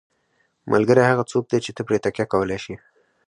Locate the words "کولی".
2.31-2.59